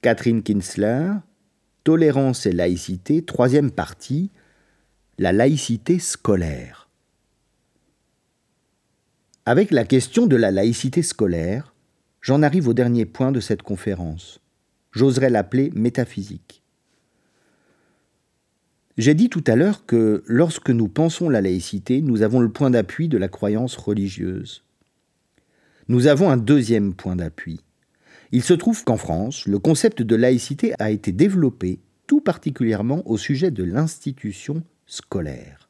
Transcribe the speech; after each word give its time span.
Catherine 0.00 0.42
Kinsler, 0.42 1.10
Tolérance 1.82 2.46
et 2.46 2.52
laïcité, 2.52 3.22
troisième 3.22 3.70
partie, 3.70 4.30
la 5.18 5.32
laïcité 5.32 5.98
scolaire. 5.98 6.88
Avec 9.44 9.70
la 9.72 9.84
question 9.84 10.26
de 10.26 10.36
la 10.36 10.50
laïcité 10.52 11.02
scolaire, 11.02 11.74
j'en 12.20 12.42
arrive 12.42 12.68
au 12.68 12.74
dernier 12.74 13.06
point 13.06 13.32
de 13.32 13.40
cette 13.40 13.62
conférence. 13.62 14.40
J'oserais 14.92 15.30
l'appeler 15.30 15.72
métaphysique. 15.74 16.62
J'ai 18.98 19.14
dit 19.14 19.30
tout 19.30 19.44
à 19.46 19.56
l'heure 19.56 19.86
que 19.86 20.22
lorsque 20.26 20.70
nous 20.70 20.88
pensons 20.88 21.28
la 21.28 21.40
laïcité, 21.40 22.02
nous 22.02 22.22
avons 22.22 22.40
le 22.40 22.50
point 22.50 22.70
d'appui 22.70 23.08
de 23.08 23.18
la 23.18 23.28
croyance 23.28 23.76
religieuse. 23.76 24.62
Nous 25.88 26.06
avons 26.06 26.30
un 26.30 26.36
deuxième 26.36 26.94
point 26.94 27.16
d'appui. 27.16 27.60
Il 28.32 28.42
se 28.42 28.54
trouve 28.54 28.84
qu'en 28.84 28.96
France, 28.96 29.46
le 29.46 29.58
concept 29.58 30.02
de 30.02 30.16
laïcité 30.16 30.74
a 30.78 30.90
été 30.90 31.12
développé 31.12 31.80
tout 32.06 32.20
particulièrement 32.20 33.02
au 33.08 33.16
sujet 33.16 33.50
de 33.50 33.64
l'institution 33.64 34.62
scolaire. 34.86 35.68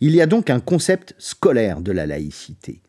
Il 0.00 0.14
y 0.14 0.20
a 0.20 0.26
donc 0.26 0.50
un 0.50 0.60
concept 0.60 1.14
scolaire 1.18 1.80
de 1.80 1.92
la 1.92 2.06
laïcité. 2.06 2.82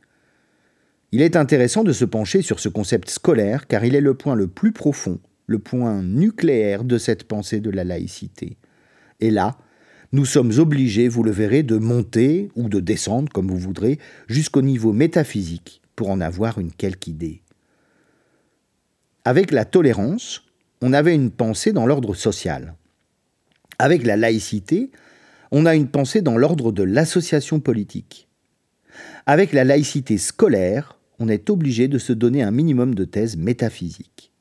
Il 1.11 1.21
est 1.21 1.35
intéressant 1.35 1.83
de 1.83 1.93
se 1.93 2.05
pencher 2.05 2.41
sur 2.41 2.59
ce 2.59 2.69
concept 2.69 3.09
scolaire 3.09 3.67
car 3.67 3.85
il 3.85 3.95
est 3.95 4.01
le 4.01 4.13
point 4.13 4.35
le 4.35 4.47
plus 4.47 4.71
profond, 4.71 5.19
le 5.47 5.59
point 5.59 6.01
nucléaire 6.03 6.83
de 6.83 6.97
cette 6.97 7.23
pensée 7.23 7.59
de 7.59 7.69
la 7.69 7.83
laïcité. 7.83 8.57
Et 9.19 9.31
là, 9.31 9.57
nous 10.11 10.25
sommes 10.25 10.53
obligés, 10.57 11.07
vous 11.07 11.23
le 11.23 11.31
verrez, 11.31 11.61
de 11.63 11.77
monter 11.77 12.49
ou 12.55 12.69
de 12.69 12.79
descendre, 12.79 13.31
comme 13.31 13.47
vous 13.47 13.57
voudrez, 13.57 13.99
jusqu'au 14.27 14.61
niveau 14.61 14.93
métaphysique 14.93 15.81
pour 15.95 16.09
en 16.09 16.21
avoir 16.21 16.57
une 16.57 16.71
quelque 16.71 17.07
idée. 17.07 17.41
Avec 19.29 19.51
la 19.51 19.63
tolérance, 19.63 20.41
on 20.81 20.91
avait 20.91 21.13
une 21.13 21.29
pensée 21.29 21.71
dans 21.71 21.85
l'ordre 21.85 22.15
social. 22.15 22.73
Avec 23.77 24.03
la 24.03 24.17
laïcité, 24.17 24.89
on 25.51 25.67
a 25.67 25.75
une 25.75 25.87
pensée 25.87 26.23
dans 26.23 26.35
l'ordre 26.35 26.71
de 26.71 26.81
l'association 26.81 27.59
politique. 27.59 28.27
Avec 29.27 29.53
la 29.53 29.65
laïcité 29.65 30.17
scolaire, 30.17 30.97
on 31.19 31.29
est 31.29 31.51
obligé 31.51 31.87
de 31.87 31.99
se 31.99 32.11
donner 32.11 32.41
un 32.41 32.49
minimum 32.49 32.95
de 32.95 33.05
thèses 33.05 33.37
métaphysiques. 33.37 34.31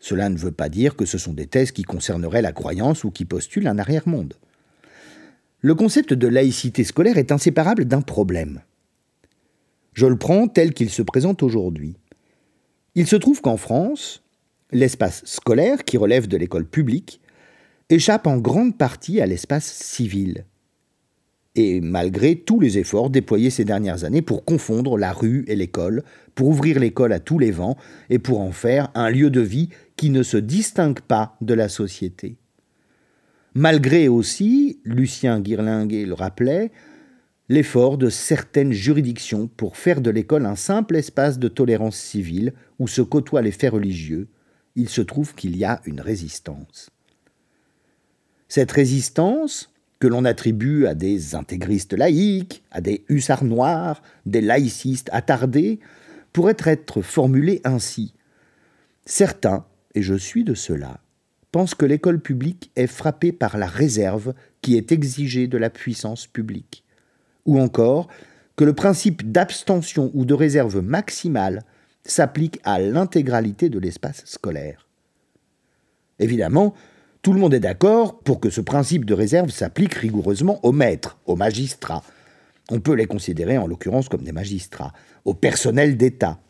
Cela 0.00 0.28
ne 0.28 0.36
veut 0.36 0.52
pas 0.52 0.68
dire 0.68 0.94
que 0.94 1.06
ce 1.06 1.16
sont 1.16 1.32
des 1.32 1.46
thèses 1.46 1.72
qui 1.72 1.84
concerneraient 1.84 2.42
la 2.42 2.52
croyance 2.52 3.04
ou 3.04 3.10
qui 3.10 3.24
postulent 3.24 3.68
un 3.68 3.78
arrière-monde. 3.78 4.34
Le 5.62 5.74
concept 5.74 6.12
de 6.12 6.28
laïcité 6.28 6.84
scolaire 6.84 7.16
est 7.16 7.32
inséparable 7.32 7.86
d'un 7.86 8.02
problème. 8.02 8.60
Je 9.94 10.04
le 10.04 10.18
prends 10.18 10.46
tel 10.46 10.74
qu'il 10.74 10.90
se 10.90 11.00
présente 11.00 11.42
aujourd'hui. 11.42 11.96
Il 12.94 13.06
se 13.06 13.16
trouve 13.16 13.40
qu'en 13.40 13.56
France, 13.56 14.22
l'espace 14.72 15.22
scolaire, 15.24 15.84
qui 15.84 15.96
relève 15.96 16.26
de 16.26 16.36
l'école 16.36 16.66
publique, 16.66 17.20
échappe 17.90 18.26
en 18.26 18.36
grande 18.38 18.76
partie 18.76 19.20
à 19.20 19.26
l'espace 19.26 19.66
civil. 19.66 20.44
Et 21.54 21.80
malgré 21.80 22.36
tous 22.36 22.60
les 22.60 22.78
efforts 22.78 23.10
déployés 23.10 23.50
ces 23.50 23.64
dernières 23.64 24.04
années 24.04 24.22
pour 24.22 24.44
confondre 24.44 24.96
la 24.96 25.12
rue 25.12 25.44
et 25.48 25.56
l'école, 25.56 26.04
pour 26.34 26.48
ouvrir 26.48 26.78
l'école 26.78 27.12
à 27.12 27.18
tous 27.18 27.38
les 27.38 27.50
vents 27.50 27.76
et 28.10 28.18
pour 28.18 28.40
en 28.40 28.52
faire 28.52 28.90
un 28.94 29.10
lieu 29.10 29.30
de 29.30 29.40
vie 29.40 29.70
qui 29.96 30.10
ne 30.10 30.22
se 30.22 30.36
distingue 30.36 31.00
pas 31.00 31.36
de 31.40 31.54
la 31.54 31.68
société. 31.68 32.36
Malgré 33.54 34.06
aussi, 34.06 34.78
Lucien 34.84 35.40
Guirlinguet 35.40 36.04
le 36.04 36.14
rappelait, 36.14 36.70
l'effort 37.48 37.98
de 37.98 38.10
certaines 38.10 38.72
juridictions 38.72 39.48
pour 39.48 39.76
faire 39.76 40.00
de 40.00 40.10
l'école 40.10 40.46
un 40.46 40.54
simple 40.54 40.96
espace 40.96 41.38
de 41.38 41.48
tolérance 41.48 41.96
civile 41.96 42.52
où 42.78 42.88
se 42.88 43.02
côtoient 43.02 43.42
les 43.42 43.52
faits 43.52 43.72
religieux, 43.72 44.28
il 44.76 44.88
se 44.88 45.00
trouve 45.00 45.34
qu'il 45.34 45.56
y 45.56 45.64
a 45.64 45.80
une 45.84 46.00
résistance. 46.00 46.90
Cette 48.48 48.72
résistance, 48.72 49.70
que 49.98 50.06
l'on 50.06 50.24
attribue 50.24 50.86
à 50.86 50.94
des 50.94 51.34
intégristes 51.34 51.92
laïques, 51.92 52.62
à 52.70 52.80
des 52.80 53.04
hussards 53.08 53.44
noirs, 53.44 54.02
des 54.26 54.40
laïcistes 54.40 55.10
attardés, 55.12 55.80
pourrait 56.32 56.56
être 56.64 57.02
formulée 57.02 57.60
ainsi. 57.64 58.14
Certains, 59.04 59.66
et 59.94 60.02
je 60.02 60.14
suis 60.14 60.44
de 60.44 60.54
ceux-là, 60.54 61.00
pensent 61.50 61.74
que 61.74 61.86
l'école 61.86 62.20
publique 62.20 62.70
est 62.76 62.86
frappée 62.86 63.32
par 63.32 63.58
la 63.58 63.66
réserve 63.66 64.34
qui 64.60 64.76
est 64.76 64.92
exigée 64.92 65.46
de 65.46 65.58
la 65.58 65.70
puissance 65.70 66.26
publique, 66.26 66.84
ou 67.46 67.58
encore 67.58 68.08
que 68.56 68.64
le 68.64 68.74
principe 68.74 69.30
d'abstention 69.30 70.10
ou 70.14 70.24
de 70.24 70.34
réserve 70.34 70.80
maximale 70.80 71.64
s'applique 72.10 72.58
à 72.64 72.80
l'intégralité 72.80 73.68
de 73.68 73.78
l'espace 73.78 74.22
scolaire. 74.24 74.88
Évidemment, 76.18 76.74
tout 77.22 77.32
le 77.32 77.40
monde 77.40 77.54
est 77.54 77.60
d'accord 77.60 78.18
pour 78.20 78.40
que 78.40 78.50
ce 78.50 78.60
principe 78.60 79.04
de 79.04 79.14
réserve 79.14 79.50
s'applique 79.50 79.94
rigoureusement 79.94 80.64
aux 80.64 80.72
maîtres, 80.72 81.18
aux 81.26 81.36
magistrats. 81.36 82.02
On 82.70 82.80
peut 82.80 82.94
les 82.94 83.06
considérer 83.06 83.58
en 83.58 83.66
l'occurrence 83.66 84.08
comme 84.08 84.22
des 84.22 84.32
magistrats, 84.32 84.92
au 85.24 85.34
personnel 85.34 85.96
d'État. 85.96 86.40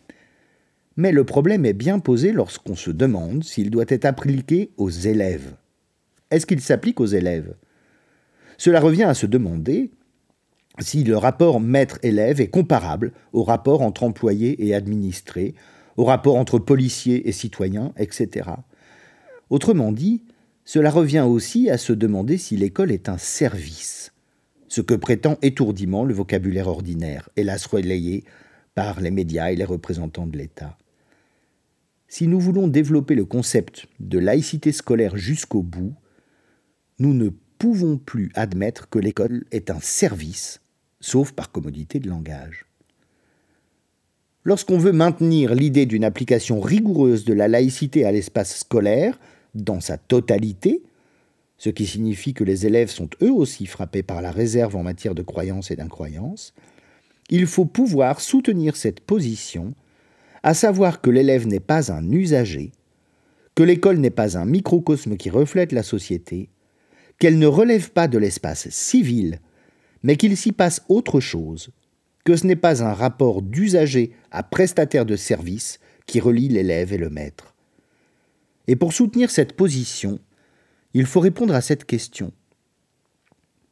Mais 0.97 1.12
le 1.12 1.24
problème 1.24 1.64
est 1.64 1.74
bien 1.74 2.00
posé 2.00 2.32
lorsqu'on 2.32 2.74
se 2.74 2.91
demande 2.91 3.44
s'il 3.44 3.70
doit 3.70 3.84
être 3.88 4.04
appliqué 4.04 4.72
aux 4.76 4.91
élèves. 4.91 5.54
Est-ce 6.30 6.47
qu'il 6.47 6.60
s'applique 6.60 7.00
aux 7.00 7.06
élèves? 7.06 7.54
Cela 8.58 8.80
revient 8.80 9.04
à 9.04 9.14
se 9.14 9.26
demander 9.26 9.91
si 10.81 11.05
le 11.05 11.16
rapport 11.16 11.61
maître-élève 11.61 12.41
est 12.41 12.49
comparable 12.49 13.12
au 13.33 13.43
rapport 13.43 13.83
entre 13.83 14.05
employés 14.05 14.66
et 14.66 14.75
administrés, 14.75 15.55
au 15.97 16.05
rapport 16.05 16.37
entre 16.37 16.59
policiers 16.59 17.28
et 17.28 17.33
citoyens, 17.33 17.93
etc. 17.97 18.50
Autrement 19.50 19.93
dit, 19.93 20.22
cela 20.65 20.91
revient 20.91 21.25
aussi 21.27 21.71
à 21.71 21.78
se 21.78 21.93
demander 21.93 22.39
si 22.39 22.56
l'école 22.56 22.93
est 22.93 23.09
un 23.09 23.19
service, 23.19 24.12
ce 24.69 24.81
que 24.81 24.94
prétend 24.94 25.39
étourdiment 25.43 26.05
le 26.05 26.15
vocabulaire 26.15 26.69
ordinaire, 26.69 27.31
hélas 27.37 27.66
relayé 27.66 28.25
par 28.75 29.00
les 29.00 29.10
médias 29.10 29.50
et 29.50 29.56
les 29.56 29.65
représentants 29.65 30.27
de 30.27 30.37
l'État. 30.37 30.77
Si 32.06 32.27
nous 32.27 32.39
voulons 32.39 32.69
développer 32.69 33.15
le 33.15 33.25
concept 33.25 33.87
de 33.99 34.19
laïcité 34.19 34.72
scolaire 34.72 35.16
jusqu'au 35.16 35.62
bout, 35.62 35.95
nous 36.99 37.12
ne 37.12 37.31
pouvons 37.59 37.99
plus 37.99 38.31
admettre 38.34 38.89
que 38.89 38.99
l'école 38.99 39.45
est 39.50 39.71
un 39.71 39.81
service 39.81 40.60
sauf 41.00 41.32
par 41.32 41.53
commodité 41.53 42.00
de 42.00 42.09
langage. 42.09 42.66
Lorsqu'on 44.44 44.78
veut 44.78 44.92
maintenir 44.92 45.54
l'idée 45.54 45.86
d'une 45.86 46.04
application 46.04 46.60
rigoureuse 46.60 47.25
de 47.25 47.34
la 47.34 47.48
laïcité 47.48 48.04
à 48.04 48.12
l'espace 48.12 48.60
scolaire, 48.60 49.19
dans 49.54 49.81
sa 49.81 49.98
totalité, 49.98 50.82
ce 51.59 51.70
qui 51.70 51.86
signifie 51.86 52.34
que 52.34 52.44
les 52.44 52.66
élèves 52.66 52.91
sont 52.91 53.10
eux 53.22 53.32
aussi 53.32 53.66
frappés 53.66 54.03
par 54.03 54.22
la 54.22 54.31
réserve 54.31 54.76
en 54.76 54.82
matière 54.82 55.14
de 55.14 55.22
croyance 55.22 55.70
et 55.70 55.76
d'incroyance, 55.76 56.54
il 57.30 57.47
faut 57.47 57.66
pouvoir 57.66 58.20
soutenir 58.20 58.76
cette 58.76 59.00
position, 59.00 59.75
à 60.42 60.54
savoir 60.54 61.00
que 61.00 61.10
l'élève 61.10 61.47
n'est 61.47 61.60
pas 61.60 61.92
un 61.92 62.10
usager, 62.10 62.72
que 63.54 63.65
l'école 63.65 63.98
n'est 63.98 64.10
pas 64.10 64.38
un 64.38 64.44
microcosme 64.44 65.16
qui 65.16 65.30
reflète 65.30 65.72
la 65.72 65.82
société, 65.82 66.48
qu'elle 67.19 67.38
ne 67.38 67.47
relève 67.47 67.91
pas 67.91 68.06
de 68.06 68.19
l'espace 68.19 68.69
civil 68.70 69.41
mais 70.03 70.16
qu'il 70.16 70.36
s'y 70.36 70.53
passe 70.53 70.82
autre 70.88 71.20
chose, 71.20 71.70
que 72.25 72.36
ce 72.36 72.47
n'est 72.47 72.56
pas 72.56 72.82
un 72.82 72.92
rapport 72.92 73.42
d'usager 73.42 74.12
à 74.31 74.42
prestataire 74.42 75.06
de 75.06 75.16
service 75.16 75.81
qui 76.06 76.20
relie 76.20 76.48
l'élève 76.48 76.92
et 76.92 76.98
le 76.98 77.10
maître. 77.10 77.54
Et 78.66 78.76
pour 78.76 78.92
soutenir 78.92 79.31
cette 79.31 79.54
position, 79.54 80.19
il 80.94 81.06
faut 81.06 81.20
répondre 81.20 81.54
à 81.54 81.60
cette 81.60 81.84
question. 81.84 82.32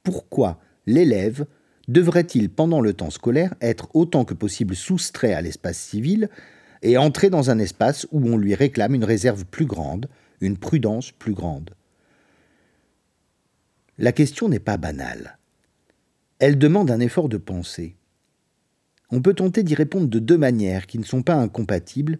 Pourquoi 0.02 0.58
l'élève 0.86 1.46
devrait-il, 1.88 2.50
pendant 2.50 2.80
le 2.80 2.92
temps 2.92 3.10
scolaire, 3.10 3.54
être 3.60 3.88
autant 3.94 4.24
que 4.24 4.34
possible 4.34 4.74
soustrait 4.74 5.34
à 5.34 5.42
l'espace 5.42 5.78
civil 5.78 6.28
et 6.82 6.96
entrer 6.98 7.30
dans 7.30 7.50
un 7.50 7.58
espace 7.58 8.06
où 8.10 8.26
on 8.26 8.36
lui 8.36 8.54
réclame 8.54 8.94
une 8.94 9.04
réserve 9.04 9.44
plus 9.44 9.66
grande, 9.66 10.08
une 10.40 10.56
prudence 10.56 11.12
plus 11.12 11.32
grande? 11.32 11.70
La 13.98 14.12
question 14.12 14.48
n'est 14.48 14.58
pas 14.58 14.76
banale. 14.76 15.38
Elle 16.38 16.58
demande 16.58 16.90
un 16.90 17.00
effort 17.00 17.30
de 17.30 17.38
pensée. 17.38 17.96
On 19.10 19.22
peut 19.22 19.32
tenter 19.32 19.62
d'y 19.62 19.74
répondre 19.74 20.08
de 20.08 20.18
deux 20.18 20.36
manières 20.36 20.86
qui 20.86 20.98
ne 20.98 21.04
sont 21.04 21.22
pas 21.22 21.36
incompatibles, 21.36 22.18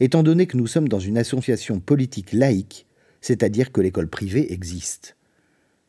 étant 0.00 0.22
donné 0.22 0.46
que 0.46 0.56
nous 0.56 0.66
sommes 0.66 0.88
dans 0.88 1.00
une 1.00 1.18
association 1.18 1.78
politique 1.78 2.32
laïque, 2.32 2.86
c'est-à-dire 3.20 3.70
que 3.70 3.82
l'école 3.82 4.08
privée 4.08 4.52
existe. 4.54 5.16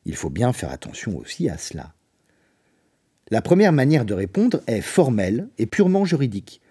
Il 0.05 0.15
faut 0.15 0.29
bien 0.29 0.51
faire 0.51 0.71
attention 0.71 1.17
aussi 1.17 1.49
à 1.49 1.57
cela. 1.57 1.93
La 3.29 3.41
première 3.41 3.71
manière 3.71 4.05
de 4.05 4.13
répondre 4.13 4.61
est 4.67 4.81
formelle 4.81 5.47
et 5.57 5.65
purement 5.65 6.03
juridique. 6.03 6.61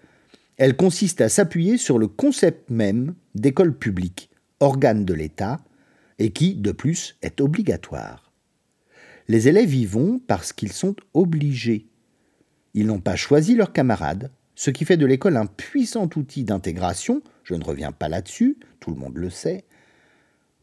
Elle 0.57 0.75
consiste 0.75 1.21
à 1.21 1.29
s'appuyer 1.29 1.77
sur 1.77 1.97
le 1.97 2.07
concept 2.07 2.69
même 2.69 3.15
d'école 3.33 3.73
publique, 3.75 4.29
organe 4.59 5.05
de 5.05 5.13
l'État, 5.13 5.59
et 6.19 6.31
qui, 6.31 6.53
de 6.53 6.73
plus, 6.73 7.17
est 7.21 7.39
obligatoire. 7.41 8.28
Les 9.29 9.47
élèves 9.47 9.75
y 9.75 9.85
vont 9.85 10.19
parce 10.25 10.53
qu'ils 10.53 10.73
sont 10.73 10.95
obligés. 11.13 11.85
Ils 12.73 12.87
n'ont 12.87 12.99
pas 12.99 13.15
choisi 13.15 13.53
leurs 13.53 13.71
camarades, 13.71 14.31
ce 14.55 14.71
qui 14.71 14.85
fait 14.85 14.97
de 14.97 15.05
l'école 15.05 15.37
un 15.37 15.45
puissant 15.45 16.09
outil 16.15 16.43
d'intégration, 16.43 17.21
je 17.43 17.53
ne 17.53 17.63
reviens 17.63 17.91
pas 17.91 18.09
là-dessus, 18.09 18.57
tout 18.79 18.89
le 18.89 18.97
monde 18.97 19.17
le 19.17 19.29
sait, 19.29 19.65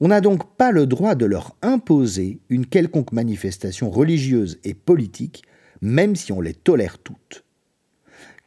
on 0.01 0.09
n'a 0.09 0.21
donc 0.21 0.57
pas 0.57 0.73
le 0.73 0.89
droit 0.89 1.15
de 1.15 1.27
leur 1.27 1.55
imposer 1.63 2.41
une 2.49 2.67
quelconque 2.67 3.13
manifestation 3.13 3.89
religieuse 3.89 4.59
et 4.65 4.75
politique, 4.75 5.45
même 5.81 6.17
si 6.17 6.33
on 6.33 6.41
les 6.41 6.53
tolère 6.53 6.99
toutes. 6.99 7.45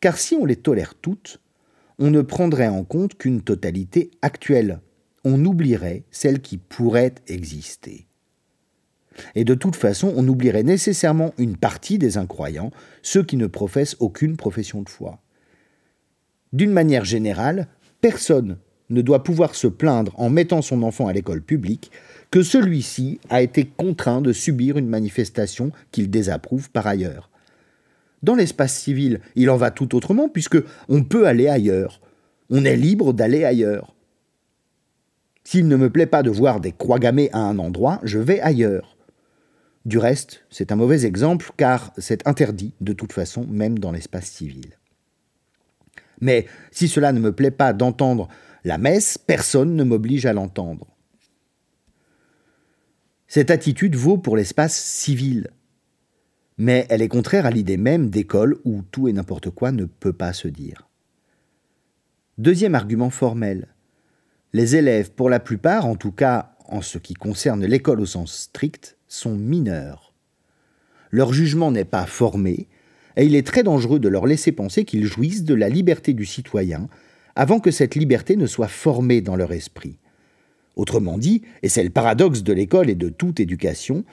Car 0.01 0.17
si 0.17 0.35
on 0.35 0.43
les 0.43 0.57
tolère 0.57 0.95
toutes, 0.95 1.39
on 1.97 2.11
ne 2.11 2.21
prendrait 2.21 2.67
en 2.67 2.83
compte 2.83 3.17
qu'une 3.17 3.41
totalité 3.41 4.11
actuelle, 4.21 4.81
on 5.23 5.45
oublierait 5.45 6.03
celle 6.11 6.41
qui 6.41 6.57
pourrait 6.57 7.15
exister. 7.27 8.08
Et 9.35 9.43
de 9.43 9.53
toute 9.53 9.75
façon, 9.75 10.13
on 10.15 10.27
oublierait 10.27 10.63
nécessairement 10.63 11.33
une 11.37 11.57
partie 11.57 11.97
des 11.97 12.17
incroyants, 12.17 12.71
ceux 13.01 13.23
qui 13.23 13.37
ne 13.37 13.47
professent 13.47 13.97
aucune 13.99 14.37
profession 14.37 14.81
de 14.81 14.89
foi. 14.89 15.19
D'une 16.53 16.71
manière 16.71 17.05
générale, 17.05 17.67
personne 18.01 18.57
ne 18.89 19.01
doit 19.01 19.23
pouvoir 19.23 19.55
se 19.55 19.67
plaindre 19.67 20.13
en 20.17 20.29
mettant 20.29 20.61
son 20.61 20.83
enfant 20.83 21.07
à 21.07 21.13
l'école 21.13 21.41
publique 21.41 21.91
que 22.31 22.41
celui-ci 22.41 23.19
a 23.29 23.41
été 23.41 23.65
contraint 23.65 24.21
de 24.21 24.33
subir 24.33 24.77
une 24.77 24.87
manifestation 24.87 25.71
qu'il 25.91 26.09
désapprouve 26.09 26.69
par 26.71 26.87
ailleurs. 26.87 27.29
Dans 28.23 28.35
l'espace 28.35 28.77
civil, 28.77 29.21
il 29.35 29.49
en 29.49 29.57
va 29.57 29.71
tout 29.71 29.95
autrement 29.95 30.27
puisque 30.27 30.57
on 30.89 31.03
peut 31.03 31.27
aller 31.27 31.47
ailleurs. 31.47 32.01
On 32.49 32.65
est 32.65 32.75
libre 32.75 33.13
d'aller 33.13 33.45
ailleurs. 33.45 33.93
S'il 35.43 35.67
ne 35.67 35.77
me 35.77 35.89
plaît 35.89 36.05
pas 36.05 36.21
de 36.21 36.29
voir 36.29 36.59
des 36.59 36.71
croix 36.71 36.99
gammées 36.99 37.29
à 37.31 37.39
un 37.39 37.57
endroit, 37.59 37.99
je 38.03 38.19
vais 38.19 38.39
ailleurs. 38.41 38.97
Du 39.85 39.97
reste, 39.97 40.43
c'est 40.49 40.71
un 40.71 40.75
mauvais 40.75 41.05
exemple 41.05 41.51
car 41.57 41.93
c'est 41.97 42.27
interdit 42.27 42.73
de 42.81 42.93
toute 42.93 43.13
façon, 43.13 43.45
même 43.47 43.79
dans 43.79 43.91
l'espace 43.91 44.27
civil. 44.27 44.77
Mais 46.21 46.47
si 46.71 46.87
cela 46.87 47.13
ne 47.13 47.19
me 47.19 47.31
plaît 47.31 47.51
pas 47.51 47.73
d'entendre 47.73 48.27
la 48.65 48.77
messe, 48.77 49.17
personne 49.17 49.75
ne 49.75 49.83
m'oblige 49.83 50.25
à 50.25 50.33
l'entendre. 50.33 50.87
Cette 53.27 53.51
attitude 53.51 53.95
vaut 53.95 54.17
pour 54.17 54.35
l'espace 54.35 54.75
civil, 54.75 55.49
mais 56.57 56.85
elle 56.89 57.01
est 57.01 57.07
contraire 57.07 57.45
à 57.45 57.51
l'idée 57.51 57.77
même 57.77 58.09
d'école 58.09 58.57
où 58.65 58.81
tout 58.91 59.07
et 59.07 59.13
n'importe 59.13 59.49
quoi 59.49 59.71
ne 59.71 59.85
peut 59.85 60.13
pas 60.13 60.33
se 60.33 60.47
dire. 60.47 60.89
Deuxième 62.37 62.75
argument 62.75 63.09
formel. 63.09 63.67
Les 64.51 64.75
élèves, 64.75 65.11
pour 65.11 65.29
la 65.29 65.39
plupart, 65.39 65.85
en 65.85 65.95
tout 65.95 66.11
cas 66.11 66.55
en 66.65 66.81
ce 66.81 66.97
qui 66.97 67.13
concerne 67.13 67.65
l'école 67.65 68.01
au 68.01 68.05
sens 68.05 68.33
strict, 68.33 68.97
sont 69.09 69.35
mineurs. 69.35 70.13
Leur 71.11 71.33
jugement 71.33 71.71
n'est 71.71 71.83
pas 71.83 72.05
formé, 72.05 72.67
et 73.17 73.25
il 73.25 73.35
est 73.35 73.45
très 73.45 73.63
dangereux 73.63 73.99
de 73.99 74.07
leur 74.07 74.25
laisser 74.25 74.53
penser 74.53 74.85
qu'ils 74.85 75.05
jouissent 75.05 75.43
de 75.43 75.55
la 75.55 75.67
liberté 75.67 76.13
du 76.13 76.25
citoyen 76.25 76.87
avant 77.35 77.59
que 77.59 77.71
cette 77.71 77.95
liberté 77.95 78.37
ne 78.37 78.45
soit 78.45 78.67
formée 78.67 79.19
dans 79.19 79.35
leur 79.35 79.51
esprit. 79.51 79.97
Autrement 80.75 81.17
dit, 81.17 81.41
et 81.63 81.69
c'est 81.69 81.83
le 81.83 81.89
paradoxe 81.89 82.43
de 82.43 82.53
l'école 82.53 82.89
et 82.89 82.95
de 82.95 83.09
toute 83.09 83.41
éducation, 83.41 84.05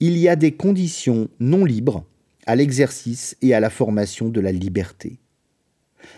il 0.00 0.18
y 0.18 0.28
a 0.28 0.36
des 0.36 0.52
conditions 0.52 1.28
non 1.38 1.64
libres 1.64 2.04
à 2.46 2.56
l'exercice 2.56 3.36
et 3.42 3.54
à 3.54 3.60
la 3.60 3.70
formation 3.70 4.28
de 4.28 4.40
la 4.40 4.52
liberté. 4.52 5.18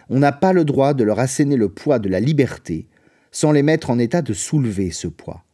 On 0.09 0.19
n'a 0.19 0.33
pas 0.33 0.53
le 0.53 0.65
droit 0.65 0.95
de 0.95 1.05
leur 1.05 1.19
asséner 1.19 1.57
le 1.57 1.69
poids 1.69 1.99
de 1.99 2.09
la 2.09 2.21
liberté 2.21 2.87
sans 3.31 3.53
les 3.53 3.63
mettre 3.63 3.91
en 3.91 3.99
état 3.99 4.23
de 4.23 4.33
soulever 4.33 4.91
ce 4.91 5.09
poids, 5.09 5.45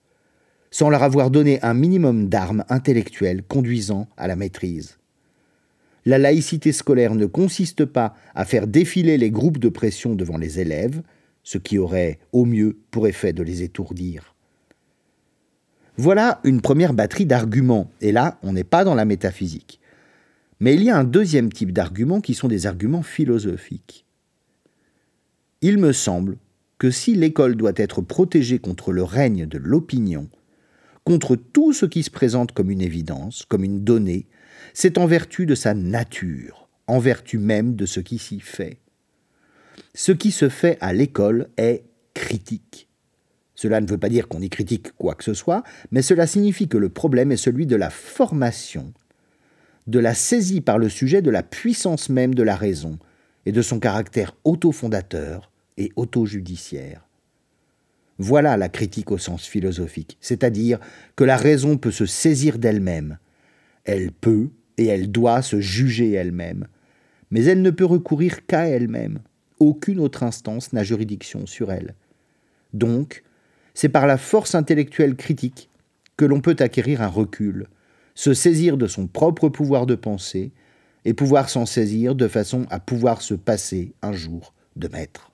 sans 0.70 0.90
leur 0.90 1.02
avoir 1.02 1.30
donné 1.30 1.62
un 1.62 1.74
minimum 1.74 2.28
d'armes 2.28 2.64
intellectuelles 2.68 3.42
conduisant 3.42 4.08
à 4.16 4.26
la 4.28 4.36
maîtrise. 4.36 4.98
La 6.04 6.18
laïcité 6.18 6.72
scolaire 6.72 7.14
ne 7.14 7.26
consiste 7.26 7.84
pas 7.84 8.14
à 8.34 8.44
faire 8.44 8.66
défiler 8.66 9.18
les 9.18 9.30
groupes 9.30 9.58
de 9.58 9.68
pression 9.68 10.14
devant 10.14 10.38
les 10.38 10.60
élèves, 10.60 11.02
ce 11.42 11.58
qui 11.58 11.78
aurait 11.78 12.18
au 12.32 12.44
mieux 12.44 12.78
pour 12.90 13.06
effet 13.06 13.32
de 13.32 13.42
les 13.42 13.62
étourdir. 13.62 14.34
Voilà 15.96 16.40
une 16.44 16.60
première 16.60 16.94
batterie 16.94 17.26
d'arguments, 17.26 17.90
et 18.00 18.12
là, 18.12 18.38
on 18.42 18.52
n'est 18.52 18.64
pas 18.64 18.84
dans 18.84 18.94
la 18.94 19.04
métaphysique. 19.04 19.80
Mais 20.60 20.74
il 20.74 20.82
y 20.82 20.90
a 20.90 20.96
un 20.96 21.04
deuxième 21.04 21.52
type 21.52 21.72
d'arguments 21.72 22.20
qui 22.20 22.34
sont 22.34 22.48
des 22.48 22.66
arguments 22.66 23.02
philosophiques. 23.02 24.04
Il 25.60 25.78
me 25.78 25.92
semble 25.92 26.36
que 26.78 26.90
si 26.90 27.14
l'école 27.14 27.56
doit 27.56 27.72
être 27.76 28.00
protégée 28.00 28.60
contre 28.60 28.92
le 28.92 29.02
règne 29.02 29.46
de 29.46 29.58
l'opinion, 29.58 30.28
contre 31.08 31.36
tout 31.36 31.72
ce 31.72 31.86
qui 31.86 32.02
se 32.02 32.10
présente 32.10 32.52
comme 32.52 32.70
une 32.70 32.82
évidence, 32.82 33.46
comme 33.48 33.64
une 33.64 33.82
donnée, 33.82 34.26
c'est 34.74 34.98
en 34.98 35.06
vertu 35.06 35.46
de 35.46 35.54
sa 35.54 35.72
nature, 35.72 36.68
en 36.86 36.98
vertu 36.98 37.38
même 37.38 37.76
de 37.76 37.86
ce 37.86 38.00
qui 38.00 38.18
s'y 38.18 38.40
fait. 38.40 38.76
Ce 39.94 40.12
qui 40.12 40.32
se 40.32 40.50
fait 40.50 40.76
à 40.82 40.92
l'école 40.92 41.48
est 41.56 41.84
critique. 42.12 42.90
Cela 43.54 43.80
ne 43.80 43.86
veut 43.86 43.96
pas 43.96 44.10
dire 44.10 44.28
qu'on 44.28 44.42
y 44.42 44.50
critique 44.50 44.92
quoi 44.98 45.14
que 45.14 45.24
ce 45.24 45.32
soit, 45.32 45.62
mais 45.92 46.02
cela 46.02 46.26
signifie 46.26 46.68
que 46.68 46.76
le 46.76 46.90
problème 46.90 47.32
est 47.32 47.38
celui 47.38 47.64
de 47.64 47.76
la 47.76 47.88
formation, 47.88 48.92
de 49.86 50.00
la 50.00 50.12
saisie 50.12 50.60
par 50.60 50.76
le 50.76 50.90
sujet 50.90 51.22
de 51.22 51.30
la 51.30 51.42
puissance 51.42 52.10
même 52.10 52.34
de 52.34 52.42
la 52.42 52.54
raison 52.54 52.98
et 53.46 53.52
de 53.52 53.62
son 53.62 53.80
caractère 53.80 54.36
autofondateur 54.44 55.50
et 55.78 55.90
auto-judiciaire. 55.96 57.07
Voilà 58.18 58.56
la 58.56 58.68
critique 58.68 59.12
au 59.12 59.18
sens 59.18 59.46
philosophique, 59.46 60.18
c'est-à-dire 60.20 60.78
que 61.14 61.24
la 61.24 61.36
raison 61.36 61.76
peut 61.76 61.92
se 61.92 62.04
saisir 62.06 62.58
d'elle-même. 62.58 63.18
Elle 63.84 64.10
peut, 64.10 64.50
et 64.76 64.86
elle 64.86 65.10
doit 65.10 65.42
se 65.42 65.60
juger 65.60 66.12
elle-même. 66.12 66.66
Mais 67.30 67.44
elle 67.44 67.62
ne 67.62 67.70
peut 67.70 67.84
recourir 67.84 68.46
qu'à 68.46 68.66
elle-même. 68.66 69.20
Aucune 69.60 70.00
autre 70.00 70.22
instance 70.22 70.72
n'a 70.72 70.82
juridiction 70.82 71.46
sur 71.46 71.72
elle. 71.72 71.94
Donc, 72.72 73.22
c'est 73.74 73.88
par 73.88 74.06
la 74.06 74.18
force 74.18 74.54
intellectuelle 74.54 75.16
critique 75.16 75.70
que 76.16 76.24
l'on 76.24 76.40
peut 76.40 76.56
acquérir 76.58 77.02
un 77.02 77.08
recul, 77.08 77.66
se 78.14 78.34
saisir 78.34 78.76
de 78.76 78.86
son 78.86 79.06
propre 79.06 79.48
pouvoir 79.48 79.86
de 79.86 79.94
pensée, 79.94 80.52
et 81.04 81.14
pouvoir 81.14 81.48
s'en 81.48 81.64
saisir 81.64 82.14
de 82.14 82.28
façon 82.28 82.66
à 82.70 82.80
pouvoir 82.80 83.22
se 83.22 83.34
passer 83.34 83.94
un 84.02 84.12
jour 84.12 84.52
de 84.76 84.88
maître. 84.88 85.32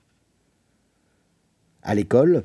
À 1.83 1.95
l'école, 1.95 2.45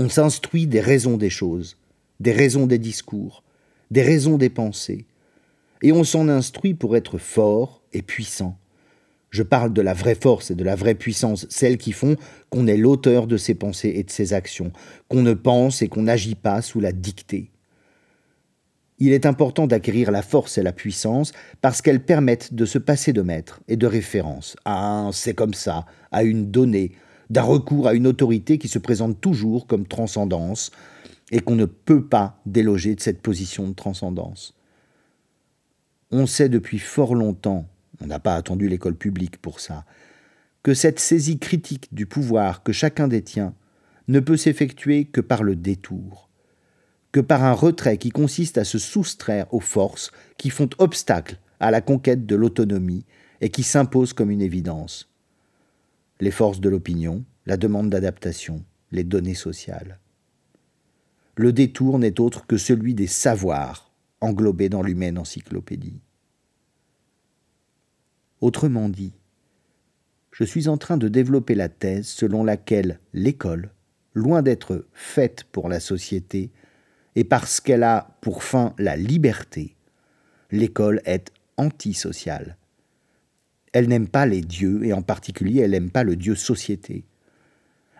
on 0.00 0.08
s'instruit 0.08 0.66
des 0.66 0.80
raisons 0.80 1.18
des 1.18 1.28
choses, 1.28 1.76
des 2.20 2.32
raisons 2.32 2.66
des 2.66 2.78
discours, 2.78 3.44
des 3.90 4.00
raisons 4.00 4.38
des 4.38 4.48
pensées, 4.48 5.04
et 5.82 5.92
on 5.92 6.04
s'en 6.04 6.26
instruit 6.30 6.72
pour 6.72 6.96
être 6.96 7.18
fort 7.18 7.82
et 7.92 8.00
puissant. 8.00 8.56
Je 9.28 9.42
parle 9.42 9.74
de 9.74 9.82
la 9.82 9.92
vraie 9.92 10.14
force 10.14 10.50
et 10.50 10.54
de 10.54 10.64
la 10.64 10.74
vraie 10.74 10.94
puissance, 10.94 11.46
celles 11.50 11.76
qui 11.76 11.92
font 11.92 12.16
qu'on 12.48 12.66
est 12.66 12.78
l'auteur 12.78 13.26
de 13.26 13.36
ses 13.36 13.54
pensées 13.54 13.92
et 13.94 14.02
de 14.02 14.10
ses 14.10 14.32
actions, 14.32 14.72
qu'on 15.08 15.20
ne 15.20 15.34
pense 15.34 15.82
et 15.82 15.88
qu'on 15.88 16.04
n'agit 16.04 16.34
pas 16.34 16.62
sous 16.62 16.80
la 16.80 16.92
dictée. 16.92 17.50
Il 18.98 19.12
est 19.12 19.26
important 19.26 19.66
d'acquérir 19.66 20.10
la 20.10 20.22
force 20.22 20.56
et 20.56 20.62
la 20.62 20.72
puissance 20.72 21.32
parce 21.60 21.82
qu'elles 21.82 22.02
permettent 22.02 22.54
de 22.54 22.64
se 22.64 22.78
passer 22.78 23.12
de 23.12 23.20
maître 23.20 23.60
et 23.68 23.76
de 23.76 23.86
référence 23.86 24.56
à 24.64 24.80
un 24.80 25.12
c'est 25.12 25.34
comme 25.34 25.54
ça, 25.54 25.84
à 26.10 26.22
une 26.22 26.50
donnée, 26.50 26.92
d'un 27.30 27.42
recours 27.42 27.86
à 27.86 27.94
une 27.94 28.06
autorité 28.06 28.58
qui 28.58 28.68
se 28.68 28.78
présente 28.78 29.20
toujours 29.20 29.66
comme 29.66 29.86
transcendance 29.86 30.70
et 31.30 31.40
qu'on 31.40 31.54
ne 31.54 31.64
peut 31.64 32.04
pas 32.04 32.40
déloger 32.44 32.94
de 32.96 33.00
cette 33.00 33.22
position 33.22 33.68
de 33.68 33.74
transcendance. 33.74 34.54
On 36.10 36.26
sait 36.26 36.48
depuis 36.48 36.80
fort 36.80 37.14
longtemps, 37.14 37.68
on 38.00 38.06
n'a 38.06 38.18
pas 38.18 38.34
attendu 38.34 38.68
l'école 38.68 38.96
publique 38.96 39.40
pour 39.40 39.60
ça, 39.60 39.84
que 40.64 40.74
cette 40.74 40.98
saisie 40.98 41.38
critique 41.38 41.88
du 41.94 42.04
pouvoir 42.04 42.64
que 42.64 42.72
chacun 42.72 43.06
détient 43.06 43.54
ne 44.08 44.18
peut 44.18 44.36
s'effectuer 44.36 45.04
que 45.04 45.20
par 45.20 45.44
le 45.44 45.54
détour, 45.54 46.28
que 47.12 47.20
par 47.20 47.44
un 47.44 47.52
retrait 47.52 47.96
qui 47.96 48.10
consiste 48.10 48.58
à 48.58 48.64
se 48.64 48.78
soustraire 48.78 49.52
aux 49.54 49.60
forces 49.60 50.10
qui 50.36 50.50
font 50.50 50.68
obstacle 50.78 51.38
à 51.60 51.70
la 51.70 51.80
conquête 51.80 52.26
de 52.26 52.34
l'autonomie 52.34 53.04
et 53.40 53.50
qui 53.50 53.62
s'imposent 53.62 54.12
comme 54.12 54.30
une 54.32 54.42
évidence. 54.42 55.09
Les 56.20 56.30
forces 56.30 56.60
de 56.60 56.68
l'opinion, 56.68 57.24
la 57.46 57.56
demande 57.56 57.90
d'adaptation, 57.90 58.62
les 58.92 59.04
données 59.04 59.34
sociales. 59.34 59.98
Le 61.36 61.52
détour 61.52 61.98
n'est 61.98 62.20
autre 62.20 62.46
que 62.46 62.58
celui 62.58 62.94
des 62.94 63.06
savoirs 63.06 63.90
englobé 64.20 64.68
dans 64.68 64.82
l'humaine 64.82 65.18
encyclopédie. 65.18 66.00
Autrement 68.40 68.88
dit, 68.88 69.12
je 70.32 70.44
suis 70.44 70.68
en 70.68 70.78
train 70.78 70.96
de 70.96 71.08
développer 71.08 71.54
la 71.54 71.68
thèse 71.68 72.06
selon 72.06 72.44
laquelle 72.44 73.00
l'école, 73.12 73.72
loin 74.14 74.42
d'être 74.42 74.86
faite 74.92 75.44
pour 75.44 75.68
la 75.68 75.80
société, 75.80 76.50
et 77.16 77.24
parce 77.24 77.60
qu'elle 77.60 77.82
a 77.82 78.16
pour 78.20 78.42
fin 78.42 78.74
la 78.78 78.96
liberté, 78.96 79.76
l'école 80.50 81.02
est 81.04 81.32
antisociale. 81.56 82.56
Elle 83.72 83.88
n'aime 83.88 84.08
pas 84.08 84.26
les 84.26 84.40
dieux, 84.40 84.84
et 84.84 84.92
en 84.92 85.02
particulier 85.02 85.60
elle 85.60 85.70
n'aime 85.72 85.90
pas 85.90 86.04
le 86.04 86.16
dieu 86.16 86.34
société. 86.34 87.04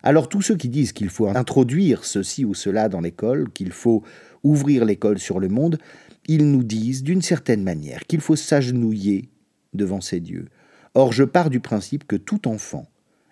Alors 0.03 0.29
tous 0.29 0.43
ceux 0.43 0.57
qui 0.57 0.69
disent 0.69 0.93
qu'il 0.93 1.11
faut 1.11 1.29
introduire 1.29 2.05
ceci 2.05 2.45
ou 2.45 2.55
cela 2.55 2.89
dans 2.89 3.01
l'école, 3.01 3.51
qu'il 3.53 3.73
faut 3.73 4.03
ouvrir 4.43 4.85
l'école 4.85 5.19
sur 5.19 5.39
le 5.39 5.49
monde, 5.49 5.79
ils 6.27 6.51
nous 6.51 6.63
disent 6.63 7.03
d'une 7.03 7.23
certaine 7.23 7.63
manière 7.63 8.07
qu'il 8.07 8.21
faut 8.21 8.37
s'agenouiller 8.37 9.29
devant 9.75 10.01
ces 10.01 10.21
dieux. 10.21 10.49
Or 10.95 11.13
je 11.13 11.25
pars 11.25 11.51
du 11.51 11.61
principe 11.61 12.07
que 12.07 12.17
tout 12.17 12.49
enfant 12.49 12.89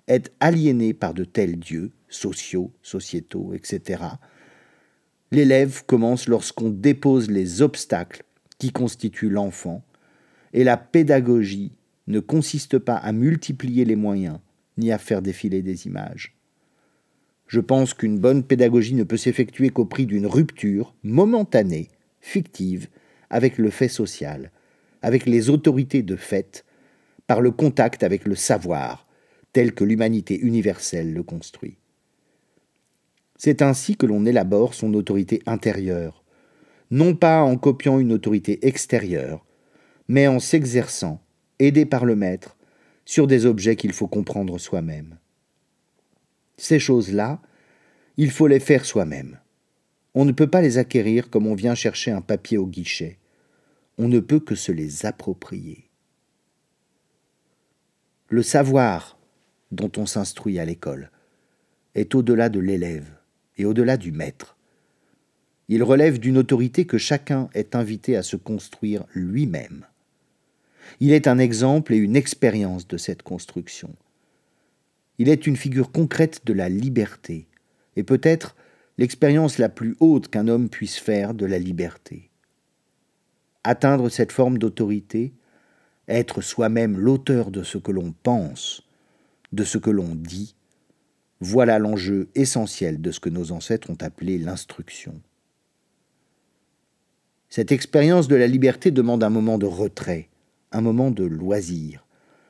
est 0.07 0.33
aliéné 0.41 0.95
par 0.95 1.15
de 1.15 1.25
tels 1.25 1.59
dieux, 1.59 1.93
sociaux, 2.09 2.73
sociétaux, 2.83 3.53
etc. 3.55 4.03
L'élève 5.31 5.85
commence 5.85 6.29
lorsqu'on 6.29 6.71
dépose 6.71 7.31
les 7.31 7.61
obstacles 7.63 8.23
qui 8.59 8.73
constituent 8.73 9.31
l'enfant, 9.31 9.85
et 10.55 10.65
la 10.65 10.79
pédagogie 10.79 11.73
ne 12.09 12.21
consiste 12.21 12.79
pas 12.79 12.97
à 12.97 13.13
multiplier 13.13 13.85
les 13.85 13.95
moyens, 13.95 14.39
ni 14.79 14.91
à 14.91 14.99
faire 14.99 15.23
défiler 15.23 15.63
des 15.63 15.87
images. 15.87 16.35
Je 17.47 17.61
pense 17.61 17.95
qu'une 17.95 18.19
bonne 18.19 18.43
pédagogie 18.43 18.95
ne 18.95 19.05
peut 19.05 19.17
s'effectuer 19.17 19.69
qu'au 19.71 19.85
prix 19.85 20.07
d'une 20.07 20.27
rupture 20.27 20.95
momentanée, 21.03 21.89
fictive, 22.21 22.89
avec 23.31 23.59
le 23.59 23.71
fait 23.71 23.89
social, 23.89 24.51
avec 25.03 25.27
les 25.27 25.51
autorités 25.51 26.03
de 26.03 26.17
fait, 26.17 26.65
par 27.27 27.41
le 27.41 27.51
contact 27.51 28.03
avec 28.03 28.25
le 28.25 28.35
savoir, 28.35 29.07
tel 29.53 29.75
que 29.75 29.85
l'humanité 29.85 30.39
universelle 30.39 31.13
le 31.13 31.23
construit. 31.23 31.77
C'est 33.37 33.63
ainsi 33.63 33.97
que 33.97 34.07
l'on 34.07 34.27
élabore 34.27 34.75
son 34.75 34.95
autorité 34.95 35.43
intérieure, 35.47 36.25
non 36.91 37.15
pas 37.15 37.43
en 37.43 37.57
copiant 37.57 37.99
une 37.99 38.13
autorité 38.13 38.67
extérieure, 38.67 39.45
mais 40.09 40.27
en 40.27 40.39
s'exerçant, 40.39 41.23
aidé 41.59 41.87
par 41.87 42.05
le 42.05 42.17
maître, 42.17 42.57
sur 43.05 43.27
des 43.27 43.47
objets 43.47 43.77
qu'il 43.77 43.93
faut 43.93 44.07
comprendre 44.07 44.59
soi-même. 44.59 45.17
Ces 46.59 46.79
choses-là, 46.79 47.41
il 48.17 48.31
faut 48.31 48.47
les 48.47 48.61
faire 48.61 48.85
soi-même. 48.85 49.39
On 50.15 50.25
ne 50.25 50.33
peut 50.33 50.47
pas 50.47 50.61
les 50.61 50.77
acquérir 50.77 51.31
comme 51.31 51.47
on 51.47 51.55
vient 51.55 51.75
chercher 51.75 52.11
un 52.11 52.21
papier 52.21 52.59
au 52.59 52.67
guichet. 52.67 53.19
On 53.97 54.09
ne 54.09 54.21
peut 54.21 54.41
que 54.41 54.55
se 54.55 54.73
les 54.73 55.07
approprier. 55.07 55.89
Le 58.29 58.43
savoir 58.43 59.19
dont 59.73 59.93
on 59.97 60.05
s'instruit 60.05 60.59
à 60.59 60.65
l'école 60.65 61.11
est 61.95 62.15
au-delà 62.15 62.49
de 62.49 62.61
l'élève 62.61 63.09
et 63.57 63.65
au-delà 63.65 63.97
du 63.97 64.13
maître. 64.13 64.57
Il 65.69 65.83
relève 65.83 66.19
d'une 66.19 66.39
autorité 66.39 66.87
que 66.87 66.99
chacun 66.99 67.49
est 67.55 67.75
invité 67.75 68.17
à 68.17 68.23
se 68.23 68.37
construire 68.37 69.05
lui-même. 69.15 69.87
Il 71.01 71.13
est 71.13 71.27
un 71.27 71.39
exemple 71.39 71.93
et 71.93 71.97
une 71.97 72.17
expérience 72.17 72.87
de 72.87 72.97
cette 72.97 73.23
construction. 73.23 73.95
Il 75.19 75.29
est 75.29 75.47
une 75.47 75.57
figure 75.57 75.91
concrète 75.91 76.43
de 76.45 76.53
la 76.53 76.69
liberté, 76.69 77.47
et 77.97 78.03
peut-être 78.03 78.57
l'expérience 78.99 79.59
la 79.59 79.69
plus 79.69 79.97
haute 80.01 80.29
qu'un 80.29 80.49
homme 80.49 80.69
puisse 80.69 80.99
faire 80.99 81.35
de 81.35 81.47
la 81.47 81.59
liberté. 81.59 82.31
Atteindre 83.65 84.09
cette 84.09 84.33
forme 84.33 84.59
d'autorité, 84.59 85.33
être 86.09 86.41
soi-même 86.41 86.97
l'auteur 86.99 87.51
de 87.51 87.63
ce 87.63 87.79
que 87.79 87.93
l'on 87.93 88.13
pense, 88.23 88.83
de 89.53 89.65
ce 89.65 89.79
que 89.79 89.91
l'on 89.91 90.15
dit, 90.15 90.55
voilà 91.41 91.79
l'enjeu 91.79 92.29
essentiel 92.35 93.01
de 93.01 93.11
ce 93.11 93.21
que 93.21 93.29
nos 93.29 93.53
ancêtres 93.53 93.91
ont 93.91 93.99
appelé 94.01 94.39
l'instruction. 94.39 95.21
Cette 97.49 97.73
expérience 97.73 98.29
de 98.29 98.37
la 98.37 98.47
liberté 98.47 98.91
demande 98.91 99.23
un 99.23 99.31
moment 99.31 99.59
de 99.59 99.67
retrait, 99.67 100.29
un 100.73 100.81
moment 100.81 101.11
de 101.11 101.25
loisir, 101.25 102.07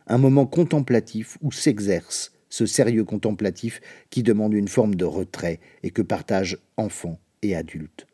un 0.06 0.18
moment 0.18 0.46
contemplatif 0.46 1.38
où 1.40 1.52
s'exerce 1.52 2.32
ce 2.48 2.66
sérieux 2.66 3.04
contemplatif 3.04 3.80
qui 4.10 4.22
demande 4.22 4.54
une 4.54 4.68
forme 4.68 4.94
de 4.94 5.04
retrait 5.04 5.60
et 5.82 5.90
que 5.90 6.02
partagent 6.02 6.58
enfants 6.76 7.18
et 7.42 7.54
adultes. 7.54 8.06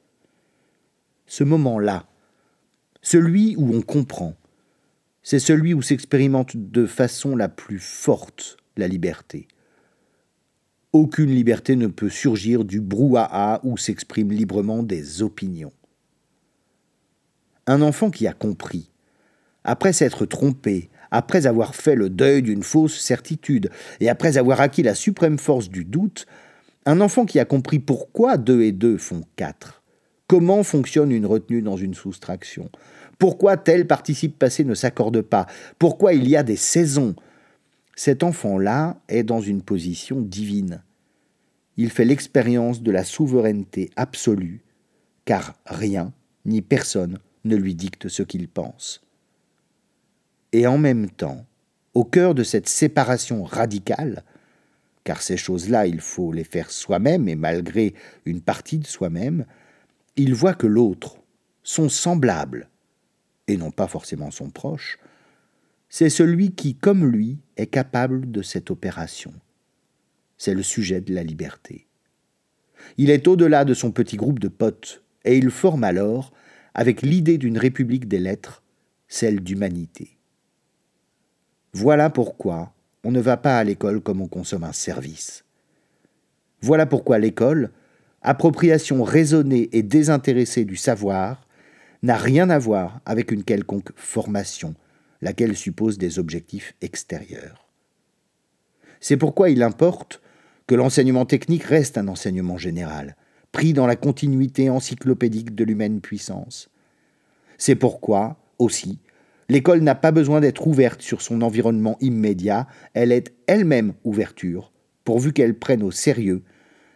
Ce 1.27 1.45
moment-là, 1.45 2.07
celui 3.01 3.55
où 3.57 3.75
on 3.75 3.83
comprend, 3.83 4.35
c'est 5.23 5.39
celui 5.39 5.73
où 5.73 5.83
s'expérimente 5.83 6.57
de 6.57 6.87
façon 6.87 7.37
la 7.37 7.49
plus 7.49 7.79
forte 7.79 8.57
la 8.77 8.89
liberté. 8.89 9.49
Aucune 10.93 11.31
liberté 11.31 11.77
ne 11.77 11.87
peut 11.87 12.09
surgir 12.09 12.65
du 12.65 12.81
brouhaha 12.81 13.61
où 13.65 13.77
s'expriment 13.77 14.33
librement 14.33 14.83
des 14.83 15.23
opinions. 15.23 15.73
Un 17.67 17.83
enfant 17.83 18.11
qui 18.11 18.27
a 18.27 18.33
compris, 18.33 18.91
après 19.65 19.93
s'être 19.93 20.27
trompé, 20.27 20.91
après 21.11 21.47
avoir 21.47 21.75
fait 21.75 21.95
le 21.95 22.11
deuil 22.11 22.43
d'une 22.43 22.63
fausse 22.63 22.99
certitude, 22.99 23.71
et 24.01 24.09
après 24.09 24.37
avoir 24.37 24.61
acquis 24.61 24.83
la 24.83 24.95
suprême 24.95 25.39
force 25.39 25.71
du 25.71 25.85
doute, 25.85 26.27
un 26.87 27.01
enfant 27.01 27.25
qui 27.25 27.39
a 27.39 27.45
compris 27.45 27.79
pourquoi 27.79 28.37
deux 28.37 28.63
et 28.63 28.73
deux 28.73 28.99
font 28.99 29.23
quatre, 29.37 29.83
comment 30.27 30.63
fonctionne 30.63 31.13
une 31.13 31.27
retenue 31.27 31.63
dans 31.63 31.77
une 31.77 31.95
soustraction, 31.95 32.69
pourquoi 33.19 33.57
tel 33.57 33.87
participe 33.87 34.39
passé 34.39 34.65
ne 34.65 34.75
s'accorde 34.75 35.23
pas, 35.23 35.47
pourquoi 35.79 36.15
il 36.15 36.29
y 36.29 36.37
a 36.37 36.43
des 36.43 36.57
saisons, 36.57 37.15
cet 37.97 38.23
enfant-là 38.23 39.01
est 39.09 39.23
dans 39.23 39.41
une 39.41 39.63
position 39.63 40.21
divine. 40.21 40.83
Il 41.77 41.91
fait 41.91 42.05
l'expérience 42.05 42.83
de 42.83 42.91
la 42.91 43.05
souveraineté 43.05 43.91
absolue, 43.97 44.63
car 45.25 45.55
rien 45.65 46.13
ni 46.45 46.61
personne 46.61 47.19
ne 47.45 47.57
lui 47.57 47.75
dicte 47.75 48.09
ce 48.09 48.23
qu'il 48.23 48.49
pense 48.49 49.04
et 50.55 50.69
en 50.69 50.79
même 50.79 51.11
temps, 51.11 51.45
au 51.95 52.05
cœur 52.05 52.33
de 52.33 52.45
cette 52.45 52.69
séparation 52.69 53.43
radicale, 53.43 54.23
car 55.03 55.21
ces 55.21 55.37
choses-là, 55.37 55.89
il 55.89 56.01
faut 56.01 56.31
les 56.31 56.45
faire 56.45 56.71
soi-même 56.71 57.29
et 57.29 57.35
malgré 57.35 57.93
une 58.25 58.41
partie 58.41 58.79
de 58.79 58.87
soi-même, 58.87 59.47
il 60.15 60.33
voit 60.33 60.55
que 60.55 60.69
l'autre, 60.69 61.17
son 61.65 61.89
semblable, 61.89 62.69
et 63.49 63.57
non 63.57 63.73
pas 63.73 63.89
forcément 63.89 64.31
son 64.31 64.49
proche, 64.49 64.99
c'est 65.89 66.09
celui 66.09 66.53
qui, 66.53 66.77
comme 66.77 67.05
lui, 67.05 67.41
est 67.57 67.67
capable 67.67 68.31
de 68.31 68.41
cette 68.41 68.71
opération. 68.71 69.35
C'est 70.39 70.55
le 70.55 70.63
sujet 70.63 71.01
de 71.01 71.13
la 71.13 71.25
liberté. 71.25 71.89
Il 72.97 73.11
est 73.11 73.27
au-delà 73.27 73.65
de 73.65 73.75
son 73.75 73.91
petit 73.91 74.17
groupe 74.17 74.39
de 74.39 74.49
potes, 74.49 75.03
et 75.25 75.37
il 75.37 75.51
forme 75.51 75.83
alors, 75.83 76.33
avec 76.75 77.03
l'idée 77.03 77.39
d'une 77.39 77.59
république 77.59 78.07
des 78.07 78.21
lettres, 78.21 78.63
celle 79.09 79.41
d'humanité. 79.41 80.15
Voilà 81.75 82.09
pourquoi 82.09 82.73
on 83.03 83.11
ne 83.11 83.21
va 83.21 83.37
pas 83.37 83.59
à 83.59 83.65
l'école 83.65 84.01
comme 84.01 84.21
on 84.21 84.29
consomme 84.29 84.63
un 84.63 84.73
service. 84.73 85.45
Voilà 86.61 86.87
pourquoi 86.87 87.19
l'école, 87.19 87.73
appropriation 88.23 89.03
raisonnée 89.03 89.69
et 89.73 89.83
désintéressée 89.83 90.65
du 90.65 90.77
savoir, 90.77 91.47
n'a 92.05 92.17
rien 92.17 92.49
à 92.49 92.61
voir 92.61 93.01
avec 93.05 93.33
une 93.33 93.43
quelconque 93.43 93.91
formation, 93.97 94.77
laquelle 95.21 95.57
suppose 95.57 95.99
des 95.99 96.21
objectifs 96.21 96.75
extérieurs. 96.81 97.67
C'est 99.01 99.17
pourquoi 99.17 99.51
il 99.51 99.63
importe 99.63 100.23
que 100.69 100.77
l'enseignement 100.77 101.27
technique 101.27 101.65
reste 101.65 101.99
un 101.99 102.07
enseignement 102.07 102.57
général, 102.57 103.17
pris 103.51 103.73
dans 103.73 103.89
la 103.89 103.97
continuité 103.97 104.71
encyclopédique 104.71 105.57
de 105.57 105.65
l'humaine 105.65 106.01
puissance. 106.01 106.71
C'est 107.59 107.75
pourquoi, 107.75 108.37
aussi, 108.61 109.01
L'école 109.49 109.81
n'a 109.81 109.95
pas 109.95 110.11
besoin 110.11 110.41
d'être 110.41 110.67
ouverte 110.67 111.03
sur 111.03 111.21
son 111.21 111.43
environnement 111.43 111.97
immédiat, 112.01 112.67
elle 112.95 113.13
est 113.13 113.35
elle-même 113.47 113.95
ouverture, 114.05 114.73
pourvu 115.05 115.33
qu'elle 115.33 115.59
prenne 115.59 115.83
au 115.83 115.91
sérieux 115.91 116.43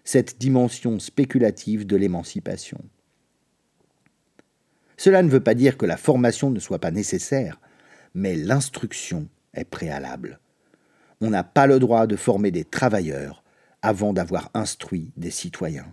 cette 0.04 0.38
dimension 0.38 0.98
spéculative 0.98 1.86
de 1.86 1.96
l'émancipation. 1.96 2.80
Cela 4.96 5.22
ne 5.22 5.28
veut 5.28 5.40
pas 5.40 5.54
dire 5.54 5.76
que 5.76 5.86
la 5.86 5.98
formation 5.98 6.50
ne 6.50 6.58
soit 6.58 6.78
pas 6.78 6.90
nécessaire, 6.90 7.60
mais 8.14 8.34
l'instruction 8.34 9.28
est 9.54 9.64
préalable. 9.64 10.40
On 11.20 11.30
n'a 11.30 11.44
pas 11.44 11.66
le 11.66 11.78
droit 11.78 12.06
de 12.06 12.16
former 12.16 12.50
des 12.50 12.64
travailleurs 12.64 13.44
avant 13.82 14.12
d'avoir 14.12 14.50
instruit 14.54 15.12
des 15.16 15.30
citoyens. 15.30 15.92